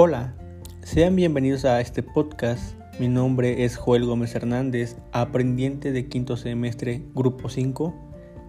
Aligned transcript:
Hola, 0.00 0.32
sean 0.84 1.16
bienvenidos 1.16 1.64
a 1.64 1.80
este 1.80 2.04
podcast. 2.04 2.76
Mi 3.00 3.08
nombre 3.08 3.64
es 3.64 3.76
Joel 3.76 4.04
Gómez 4.04 4.32
Hernández, 4.32 4.96
aprendiente 5.10 5.90
de 5.90 6.06
quinto 6.06 6.36
semestre, 6.36 7.02
grupo 7.16 7.48
5, 7.48 7.92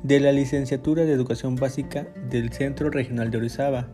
de 0.03 0.19
la 0.19 0.31
licenciatura 0.31 1.05
de 1.05 1.13
Educación 1.13 1.55
Básica 1.55 2.07
del 2.29 2.53
Centro 2.53 2.91
Regional 2.91 3.31
de 3.31 3.39
Orizaba. 3.39 3.87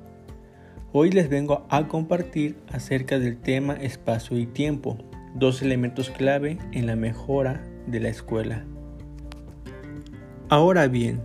Hoy 0.92 1.12
les 1.12 1.30
vengo 1.30 1.66
a 1.70 1.88
compartir 1.88 2.58
acerca 2.74 3.20
del 3.20 3.38
tema 3.38 3.76
espacio 3.76 4.38
y 4.38 4.48
tiempo, 4.48 4.98
dos 5.34 5.62
elementos 5.62 6.10
clave 6.10 6.58
en 6.74 6.88
la 6.88 6.98
mejora 6.98 7.64
de 7.88 8.02
la 8.02 8.10
escuela. 8.10 8.66
Ahora 10.50 10.90
bien, 10.90 11.22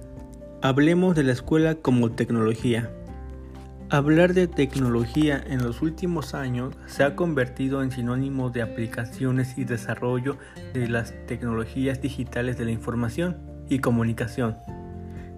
hablemos 0.63 1.17
de 1.17 1.25
la 1.25 1.33
escuela 1.33 1.75
como 1.75 2.13
tecnología. 2.13 2.89
Hablar 3.93 4.35
de 4.35 4.47
tecnología 4.47 5.43
en 5.45 5.65
los 5.65 5.83
últimos 5.83 6.33
años 6.35 6.77
se 6.87 7.03
ha 7.03 7.17
convertido 7.17 7.83
en 7.83 7.91
sinónimo 7.91 8.49
de 8.49 8.63
aplicaciones 8.63 9.59
y 9.59 9.65
desarrollo 9.65 10.37
de 10.73 10.87
las 10.87 11.13
tecnologías 11.27 12.01
digitales 12.01 12.57
de 12.57 12.67
la 12.67 12.71
información 12.71 13.39
y 13.69 13.81
comunicación. 13.81 14.59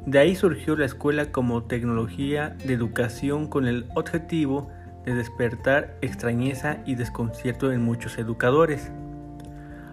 De 0.05 0.19
ahí 0.19 0.37
surgió 0.37 0.77
la 0.77 0.85
escuela 0.85 1.33
como 1.33 1.63
tecnología 1.63 2.51
de 2.67 2.75
educación 2.75 3.47
con 3.47 3.67
el 3.67 3.87
objetivo 3.95 4.69
de 5.07 5.15
despertar 5.15 5.97
extrañeza 6.03 6.77
y 6.85 6.97
desconcierto 6.97 7.73
en 7.73 7.83
muchos 7.83 8.19
educadores. 8.19 8.93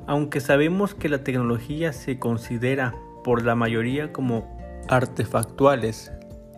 Aunque 0.05 0.41
sabemos 0.41 0.93
que 0.95 1.07
la 1.07 1.23
tecnología 1.23 1.93
se 1.93 2.19
considera 2.19 2.93
por 3.23 3.45
la 3.45 3.55
mayoría 3.55 4.11
como 4.11 4.83
artefactuales, 4.89 6.11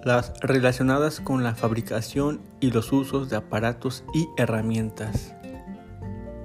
las 0.03 0.33
relacionadas 0.41 1.19
con 1.19 1.43
la 1.43 1.55
fabricación 1.55 2.41
y 2.59 2.71
los 2.71 2.91
usos 2.91 3.29
de 3.29 3.35
aparatos 3.35 4.03
y 4.13 4.27
herramientas. 4.38 5.35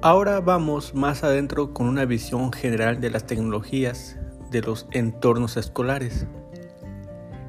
Ahora 0.03 0.41
vamos 0.41 0.95
más 0.95 1.25
adentro 1.25 1.73
con 1.73 1.87
una 1.89 2.05
visión 2.05 2.53
general 2.53 3.01
de 3.01 3.11
las 3.11 3.27
tecnologías 3.27 4.19
de 4.51 4.61
los 4.61 4.87
entornos 4.93 5.57
escolares. 5.57 6.27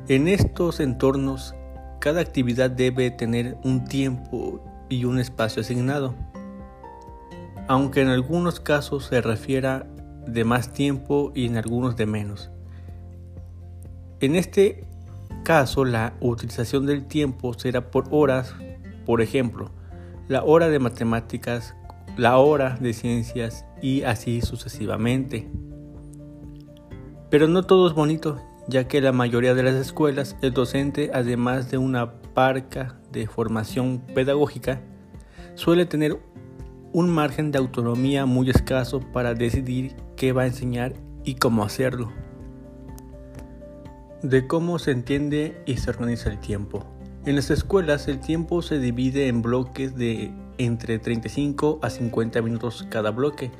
En 0.07 0.27
estos 0.27 0.79
entornos, 0.79 1.53
cada 1.99 2.21
actividad 2.21 2.71
debe 2.71 3.11
tener 3.11 3.57
un 3.63 3.85
tiempo 3.85 4.63
y 4.89 5.03
un 5.03 5.19
espacio 5.19 5.61
asignado, 5.61 6.15
aunque 7.67 8.01
en 8.01 8.07
algunos 8.07 8.61
casos 8.61 9.07
se 9.07 9.19
refiera 9.21 9.85
de 10.25 10.45
más 10.45 10.71
tiempo 10.71 11.31
y 11.35 11.45
en 11.45 11.57
algunos 11.57 11.97
de 11.97 12.05
menos. 12.05 12.49
En 14.19 14.35
este 14.35 14.86
caso, 15.47 15.85
la 15.85 16.13
utilización 16.19 16.85
del 16.85 17.07
tiempo 17.07 17.53
será 17.53 17.89
por 17.89 18.09
horas, 18.11 18.53
por 19.05 19.21
ejemplo, 19.21 19.71
la 20.27 20.43
hora 20.43 20.67
de 20.67 20.77
matemáticas, 20.77 21.73
la 22.17 22.37
hora 22.37 22.77
de 22.81 22.91
ciencias 22.91 23.63
y 23.81 24.01
así 24.01 24.41
sucesivamente. 24.41 25.49
Pero 27.29 27.47
no 27.47 27.63
todo 27.63 27.87
es 27.87 27.93
bonito, 27.93 28.41
ya 28.67 28.89
que 28.89 28.99
la 28.99 29.13
mayoría 29.13 29.53
de 29.53 29.63
las 29.63 29.75
escuelas, 29.75 30.35
el 30.41 30.51
docente, 30.51 31.11
además 31.13 31.71
de 31.71 31.77
una 31.77 32.19
parca 32.33 32.99
de 33.13 33.25
formación 33.25 34.03
pedagógica, 34.13 34.81
suele 35.55 35.85
tener 35.85 36.19
un 36.91 37.09
margen 37.09 37.53
de 37.53 37.59
autonomía 37.59 38.25
muy 38.25 38.49
escaso 38.49 38.99
para 39.13 39.33
decidir 39.33 39.95
qué 40.17 40.33
va 40.33 40.41
a 40.41 40.47
enseñar 40.47 40.95
y 41.23 41.35
cómo 41.35 41.63
hacerlo 41.63 42.11
de 44.29 44.45
cómo 44.45 44.77
se 44.77 44.91
entiende 44.91 45.61
y 45.65 45.77
se 45.77 45.89
organiza 45.89 46.29
el 46.29 46.39
tiempo. 46.39 46.85
En 47.25 47.37
las 47.37 47.49
escuelas 47.49 48.09
el 48.09 48.19
tiempo 48.19 48.61
se 48.61 48.77
divide 48.77 49.27
en 49.29 49.41
bloques 49.41 49.95
de 49.95 50.33
entre 50.57 50.99
35 50.99 51.79
a 51.81 51.89
50 51.89 52.41
minutos 52.41 52.85
cada 52.89 53.11
bloque. 53.11 53.51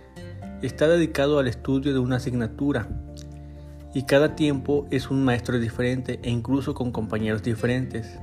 Está 0.61 0.89
dedicado 0.89 1.39
al 1.39 1.47
estudio 1.47 1.93
de 1.93 1.99
una 1.99 2.17
asignatura 2.17 2.89
y 3.93 4.03
cada 4.03 4.35
tiempo 4.35 4.87
es 4.91 5.09
un 5.09 5.23
maestro 5.23 5.57
diferente 5.57 6.19
e 6.21 6.29
incluso 6.29 6.73
con 6.73 6.91
compañeros 6.91 7.43
diferentes. 7.43 8.19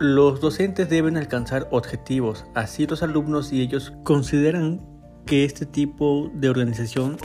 Los 0.00 0.40
docentes 0.42 0.90
deben 0.90 1.16
alcanzar 1.16 1.66
objetivos, 1.70 2.44
así 2.54 2.86
los 2.86 3.02
alumnos 3.02 3.54
y 3.54 3.62
ellos 3.62 3.94
consideran 4.02 4.82
que 5.24 5.44
este 5.46 5.64
tipo 5.64 6.30
de 6.34 6.50
organización 6.50 7.16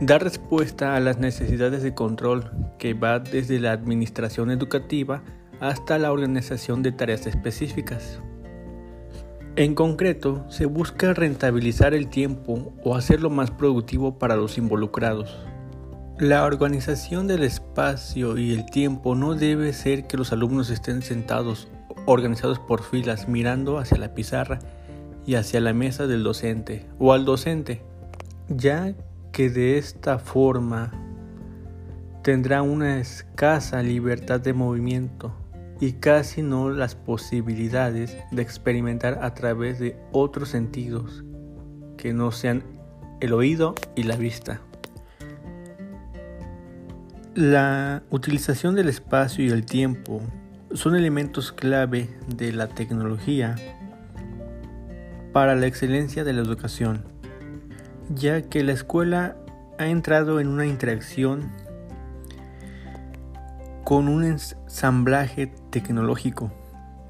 da 0.00 0.18
respuesta 0.18 0.94
a 0.94 1.00
las 1.00 1.18
necesidades 1.18 1.82
de 1.82 1.94
control 1.94 2.50
que 2.78 2.94
va 2.94 3.18
desde 3.18 3.58
la 3.58 3.72
administración 3.72 4.50
educativa 4.50 5.22
hasta 5.60 5.98
la 5.98 6.12
organización 6.12 6.82
de 6.82 6.92
tareas 6.92 7.26
específicas. 7.26 8.20
En 9.56 9.74
concreto, 9.74 10.44
se 10.50 10.66
busca 10.66 11.14
rentabilizar 11.14 11.94
el 11.94 12.08
tiempo 12.08 12.74
o 12.84 12.94
hacerlo 12.94 13.30
más 13.30 13.50
productivo 13.50 14.18
para 14.18 14.36
los 14.36 14.58
involucrados. 14.58 15.34
La 16.18 16.44
organización 16.44 17.26
del 17.26 17.42
espacio 17.42 18.36
y 18.36 18.52
el 18.52 18.66
tiempo 18.66 19.14
no 19.14 19.34
debe 19.34 19.72
ser 19.72 20.06
que 20.06 20.18
los 20.18 20.30
alumnos 20.30 20.68
estén 20.68 21.00
sentados 21.00 21.68
organizados 22.04 22.58
por 22.58 22.82
filas 22.82 23.28
mirando 23.28 23.78
hacia 23.78 23.96
la 23.96 24.12
pizarra 24.14 24.58
y 25.24 25.36
hacia 25.36 25.60
la 25.60 25.72
mesa 25.72 26.06
del 26.06 26.22
docente 26.22 26.86
o 26.98 27.14
al 27.14 27.24
docente, 27.24 27.82
ya 28.48 28.94
que 29.36 29.50
de 29.50 29.76
esta 29.76 30.18
forma 30.18 30.90
tendrá 32.22 32.62
una 32.62 33.00
escasa 33.00 33.82
libertad 33.82 34.40
de 34.40 34.54
movimiento 34.54 35.30
y 35.78 35.92
casi 35.92 36.40
no 36.40 36.70
las 36.70 36.94
posibilidades 36.94 38.16
de 38.30 38.40
experimentar 38.40 39.18
a 39.20 39.34
través 39.34 39.78
de 39.78 40.00
otros 40.10 40.48
sentidos 40.48 41.22
que 41.98 42.14
no 42.14 42.32
sean 42.32 42.62
el 43.20 43.34
oído 43.34 43.74
y 43.94 44.04
la 44.04 44.16
vista. 44.16 44.62
La 47.34 48.04
utilización 48.08 48.74
del 48.74 48.88
espacio 48.88 49.44
y 49.44 49.50
el 49.50 49.66
tiempo 49.66 50.22
son 50.72 50.96
elementos 50.96 51.52
clave 51.52 52.08
de 52.34 52.54
la 52.54 52.68
tecnología 52.68 53.54
para 55.34 55.54
la 55.56 55.66
excelencia 55.66 56.24
de 56.24 56.32
la 56.32 56.40
educación 56.40 57.15
ya 58.14 58.42
que 58.42 58.62
la 58.62 58.72
escuela 58.72 59.36
ha 59.78 59.86
entrado 59.86 60.40
en 60.40 60.48
una 60.48 60.66
interacción 60.66 61.50
con 63.84 64.08
un 64.08 64.24
ensamblaje 64.24 65.52
tecnológico 65.70 66.50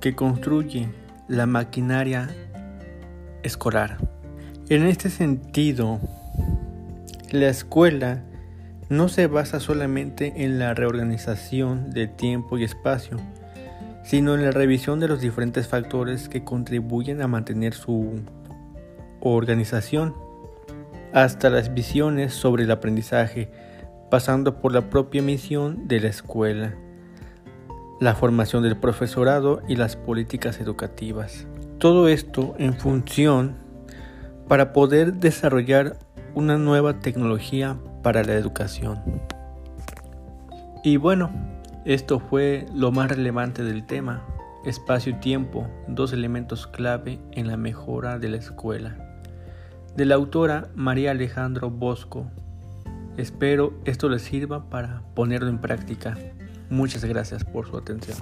que 0.01 0.15
construye 0.15 0.89
la 1.29 1.47
maquinaria 1.47 2.29
escolar. 3.43 3.99
En 4.69 4.85
este 4.85 5.11
sentido, 5.11 6.01
la 7.31 7.49
escuela 7.49 8.23
no 8.89 9.09
se 9.09 9.27
basa 9.27 9.59
solamente 9.59 10.45
en 10.45 10.59
la 10.59 10.75
reorganización 10.75 11.91
de 11.91 12.09
tiempo 12.09 12.59
y 12.59 12.65
espacio, 12.65 13.19
sino 14.05 14.35
en 14.35 14.45
la 14.45 14.51
revisión 14.51 15.01
de 15.01 15.09
los 15.09 15.21
diferentes 15.21 15.67
factores 15.67 16.29
que 16.29 16.45
contribuyen 16.45 17.23
a 17.23 17.27
mantener 17.27 17.75
su 17.75 18.21
organización 19.21 20.15
hasta 21.17 21.49
las 21.49 21.73
visiones 21.73 22.35
sobre 22.35 22.65
el 22.65 22.71
aprendizaje, 22.71 23.49
pasando 24.11 24.61
por 24.61 24.75
la 24.75 24.91
propia 24.91 25.23
misión 25.23 25.89
de 25.89 25.99
la 25.99 26.09
escuela, 26.09 26.75
la 28.03 28.15
formación 28.15 28.63
del 28.63 28.77
profesorado 28.77 29.63
y 29.67 29.77
las 29.77 29.97
políticas 29.97 30.61
educativas. 30.61 31.47
Todo 31.79 32.09
esto 32.09 32.55
en 32.59 32.75
función 32.75 33.55
para 34.47 34.75
poder 34.75 35.15
desarrollar 35.15 35.97
una 36.35 36.59
nueva 36.59 37.01
tecnología 37.01 37.79
para 38.03 38.23
la 38.23 38.35
educación. 38.35 39.01
Y 40.85 40.99
bueno, 40.99 41.31
esto 41.87 42.21
fue 42.21 42.67
lo 42.75 42.93
más 42.93 43.09
relevante 43.09 43.63
del 43.63 43.87
tema, 43.87 44.23
espacio 44.67 45.13
y 45.13 45.21
tiempo, 45.21 45.67
dos 45.89 46.13
elementos 46.13 46.67
clave 46.67 47.19
en 47.33 47.47
la 47.47 47.57
mejora 47.57 48.19
de 48.19 48.29
la 48.29 48.37
escuela 48.37 49.06
de 49.97 50.05
la 50.05 50.15
autora 50.15 50.69
María 50.75 51.13
Alejandro 51.13 51.71
Bosco. 51.71 52.31
Espero 53.17 53.81
esto 53.87 54.11
les 54.11 54.23
sirva 54.23 54.69
para 54.69 55.03
ponerlo 55.15 55.49
en 55.49 55.59
práctica. 55.59 56.19
Muchas 56.69 57.05
gracias 57.05 57.45
por 57.45 57.67
su 57.67 57.79
atención. 57.79 58.19